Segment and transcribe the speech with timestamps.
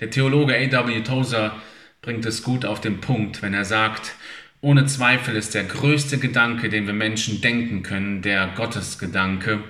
[0.00, 1.00] Der Theologe A.W.
[1.00, 1.60] Tozer
[2.02, 4.14] bringt es gut auf den Punkt, wenn er sagt,
[4.60, 9.62] ohne Zweifel ist der größte Gedanke, den wir Menschen denken können, der Gottesgedanke.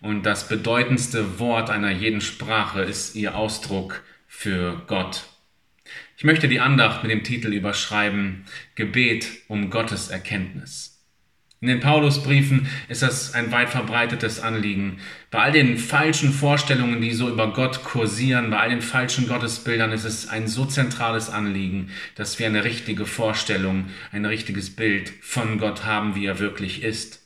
[0.00, 5.24] Und das bedeutendste Wort einer jeden Sprache ist ihr Ausdruck für Gott.
[6.16, 8.44] Ich möchte die Andacht mit dem Titel überschreiben,
[8.74, 10.93] Gebet um Gottes Erkenntnis.
[11.64, 14.98] In den Paulusbriefen ist das ein weit verbreitetes Anliegen.
[15.30, 19.90] Bei all den falschen Vorstellungen, die so über Gott kursieren, bei all den falschen Gottesbildern
[19.90, 25.56] ist es ein so zentrales Anliegen, dass wir eine richtige Vorstellung, ein richtiges Bild von
[25.56, 27.22] Gott haben, wie er wirklich ist.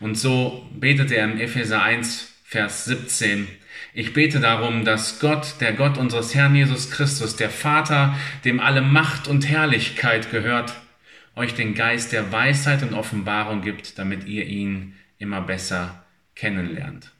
[0.00, 3.46] Und so betet er in Epheser 1, Vers 17,
[3.92, 8.80] ich bete darum, dass Gott, der Gott unseres Herrn Jesus Christus, der Vater, dem alle
[8.80, 10.72] Macht und Herrlichkeit gehört,
[11.36, 17.12] euch den Geist der Weisheit und Offenbarung gibt, damit ihr ihn immer besser kennenlernt.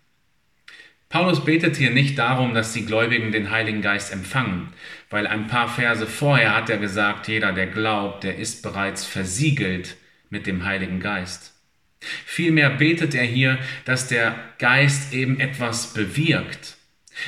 [1.08, 4.68] Paulus betet hier nicht darum, dass die Gläubigen den Heiligen Geist empfangen,
[5.10, 9.96] weil ein paar Verse vorher hat er gesagt, jeder, der glaubt, der ist bereits versiegelt
[10.28, 11.52] mit dem Heiligen Geist.
[12.00, 16.76] Vielmehr betet er hier, dass der Geist eben etwas bewirkt.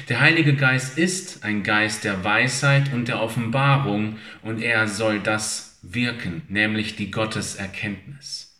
[0.08, 5.71] Der Heilige Geist ist ein Geist der Weisheit und der Offenbarung und er soll das
[5.82, 8.52] wirken, nämlich die Gotteserkenntnis.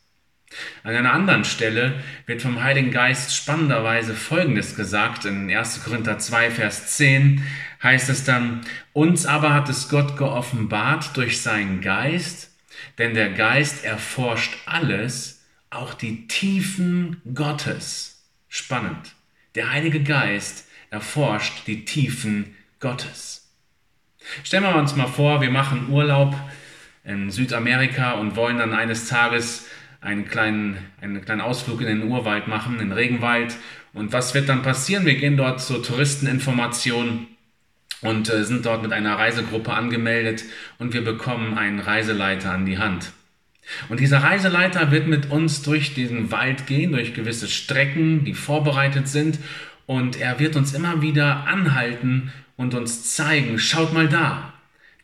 [0.83, 1.95] An einer anderen Stelle
[2.27, 5.25] wird vom Heiligen Geist spannenderweise Folgendes gesagt.
[5.25, 5.85] In 1.
[5.85, 7.43] Korinther 2, Vers 10
[7.83, 8.61] heißt es dann,
[8.93, 12.51] uns aber hat es Gott geoffenbart durch seinen Geist,
[12.99, 18.29] denn der Geist erforscht alles, auch die Tiefen Gottes.
[18.49, 19.15] Spannend.
[19.55, 23.51] Der Heilige Geist erforscht die Tiefen Gottes.
[24.45, 26.37] Stellen wir uns mal vor, wir machen Urlaub
[27.05, 29.67] in Südamerika und wollen dann eines Tages
[30.01, 33.57] einen kleinen, einen kleinen Ausflug in den Urwald machen, in den Regenwald.
[33.93, 35.07] Und was wird dann passieren?
[35.07, 37.27] Wir gehen dort zur Touristeninformation
[38.01, 40.45] und äh, sind dort mit einer Reisegruppe angemeldet
[40.79, 43.13] und wir bekommen einen Reiseleiter an die Hand.
[43.89, 49.09] Und dieser Reiseleiter wird mit uns durch diesen Wald gehen, durch gewisse Strecken, die vorbereitet
[49.09, 49.39] sind.
[49.87, 54.52] Und er wird uns immer wieder anhalten und uns zeigen, schaut mal da,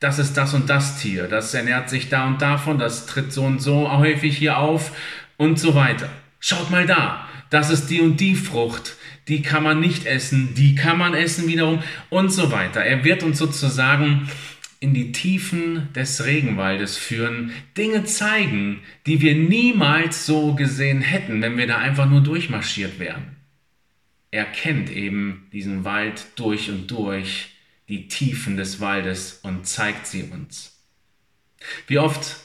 [0.00, 3.44] das ist das und das Tier, das ernährt sich da und davon, das tritt so
[3.44, 4.92] und so häufig hier auf
[5.36, 6.08] und so weiter.
[6.40, 10.74] Schaut mal da, das ist die und die Frucht, die kann man nicht essen, die
[10.74, 12.80] kann man essen wiederum und so weiter.
[12.80, 14.28] Er wird uns sozusagen
[14.80, 21.56] in die Tiefen des Regenwaldes führen, Dinge zeigen, die wir niemals so gesehen hätten, wenn
[21.56, 23.36] wir da einfach nur durchmarschiert wären.
[24.30, 27.48] Er kennt eben diesen Wald durch und durch
[27.88, 30.78] die Tiefen des Waldes und zeigt sie uns.
[31.86, 32.36] Wie oft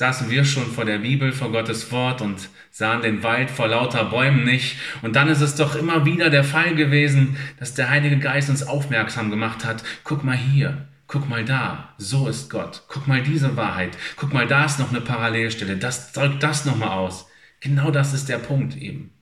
[0.00, 4.04] saßen wir schon vor der Bibel, vor Gottes Wort und sahen den Wald vor lauter
[4.04, 4.76] Bäumen nicht.
[5.02, 8.62] Und dann ist es doch immer wieder der Fall gewesen, dass der Heilige Geist uns
[8.62, 9.82] aufmerksam gemacht hat.
[10.04, 12.84] Guck mal hier, guck mal da, so ist Gott.
[12.88, 13.98] Guck mal diese Wahrheit.
[14.16, 15.76] Guck mal, da ist noch eine Parallelstelle.
[15.76, 17.26] Das drückt das nochmal aus.
[17.60, 19.12] Genau das ist der Punkt eben.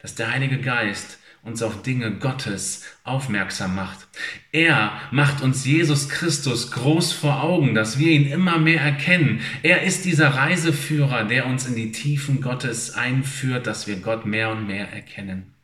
[0.00, 4.08] Dass der Heilige Geist uns auf Dinge Gottes aufmerksam macht.
[4.50, 9.40] Er macht uns Jesus Christus groß vor Augen, dass wir ihn immer mehr erkennen.
[9.62, 14.50] Er ist dieser Reiseführer, der uns in die Tiefen Gottes einführt, dass wir Gott mehr
[14.50, 15.54] und mehr erkennen.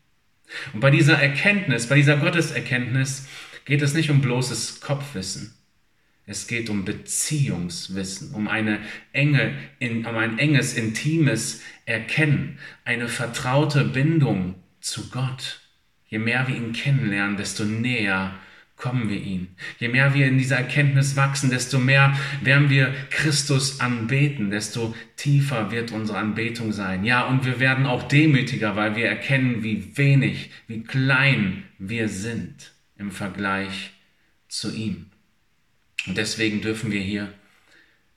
[0.73, 3.27] Und bei dieser Erkenntnis, bei dieser Gotteserkenntnis
[3.65, 5.55] geht es nicht um bloßes Kopfwissen.
[6.27, 8.81] Es geht um Beziehungswissen, um eine
[9.13, 15.61] enge, um ein enges, intimes Erkennen, eine vertraute Bindung zu Gott.
[16.11, 18.35] Je mehr wir ihn kennenlernen, desto näher
[18.77, 19.55] kommen wir ihn.
[19.79, 25.71] Je mehr wir in dieser Erkenntnis wachsen, desto mehr werden wir Christus anbeten, desto tiefer
[25.71, 27.05] wird unsere Anbetung sein.
[27.05, 32.73] Ja, und wir werden auch demütiger, weil wir erkennen, wie wenig, wie klein wir sind
[32.99, 33.93] im Vergleich
[34.49, 35.07] zu ihm.
[36.07, 37.33] Und deswegen dürfen wir hier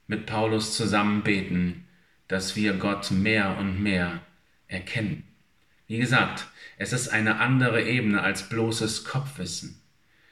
[0.07, 1.85] mit Paulus zusammen beten,
[2.27, 4.21] dass wir Gott mehr und mehr
[4.67, 5.23] erkennen.
[5.93, 6.47] Wie gesagt,
[6.79, 9.79] es ist eine andere Ebene als bloßes Kopfwissen.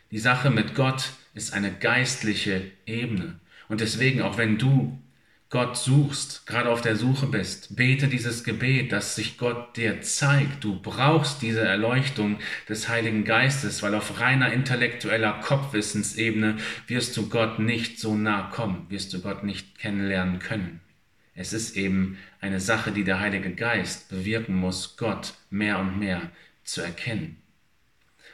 [0.09, 3.40] Die Sache mit Gott ist eine geistliche Ebene.
[3.69, 4.99] Und deswegen, auch wenn du
[5.52, 10.63] Gott suchst, gerade auf der Suche bist, bete dieses Gebet, dass sich Gott dir zeigt.
[10.63, 16.57] Du brauchst diese Erleuchtung des Heiligen Geistes, weil auf reiner intellektueller Kopfwissensebene
[16.87, 20.81] wirst du Gott nicht so nah kommen, wirst du Gott nicht kennenlernen können.
[21.33, 26.29] Es ist eben eine Sache, die der Heilige Geist bewirken muss, Gott mehr und mehr
[26.63, 27.37] zu erkennen.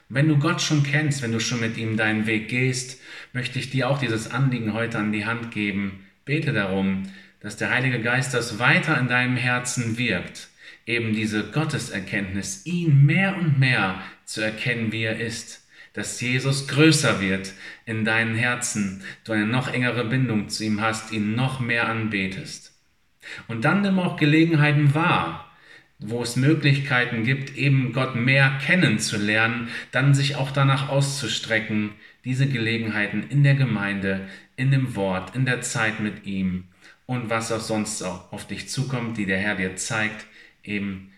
[0.09, 2.99] Und wenn du Gott schon kennst, wenn du schon mit ihm deinen Weg gehst,
[3.33, 6.05] möchte ich dir auch dieses Anliegen heute an die Hand geben.
[6.25, 7.03] Bete darum,
[7.39, 10.49] dass der Heilige Geist das weiter in deinem Herzen wirkt,
[10.85, 15.67] eben diese Gotteserkenntnis, ihn mehr und mehr zu erkennen, wie er ist
[15.97, 17.53] dass Jesus größer wird
[17.87, 22.76] in deinen Herzen, du eine noch engere Bindung zu ihm hast, ihn noch mehr anbetest.
[23.47, 25.51] Und dann nimm auch Gelegenheiten wahr,
[25.99, 31.91] wo es Möglichkeiten gibt, eben Gott mehr kennenzulernen, dann sich auch danach auszustrecken,
[32.23, 36.65] diese Gelegenheiten in der Gemeinde, in dem Wort, in der Zeit mit ihm
[37.05, 40.27] und was auch sonst auch auf dich zukommt, die der Herr dir zeigt,
[40.63, 41.11] eben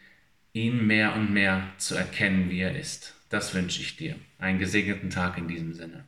[0.54, 3.16] ihn mehr und mehr zu erkennen, wie er ist.
[3.30, 4.16] Das wünsche ich dir.
[4.38, 6.06] Einen gesegneten Tag in diesem Sinne.